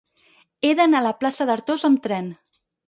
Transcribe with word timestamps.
He 0.63 0.71
d'anar 0.79 1.03
a 1.03 1.07
la 1.09 1.13
plaça 1.21 1.49
d'Artós 1.51 1.89
amb 1.93 2.05
tren. 2.09 2.37